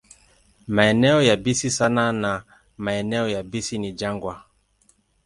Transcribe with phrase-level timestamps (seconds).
[0.67, 2.43] Maeneo yabisi sana na
[2.77, 4.43] maeneo yabisi ni jangwa.